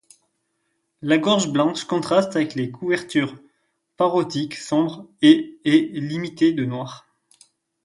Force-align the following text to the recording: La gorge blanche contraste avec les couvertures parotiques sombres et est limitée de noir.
La 1.03 1.19
gorge 1.19 1.47
blanche 1.51 1.83
contraste 1.85 2.35
avec 2.35 2.55
les 2.55 2.71
couvertures 2.71 3.35
parotiques 3.97 4.55
sombres 4.55 5.07
et 5.21 5.59
est 5.63 5.91
limitée 5.93 6.53
de 6.53 6.65
noir. 6.65 7.05